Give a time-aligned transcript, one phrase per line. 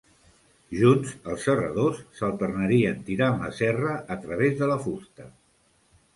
[0.77, 5.31] Junts, els serradors s'alternarien tirant la serra a través de la fusta.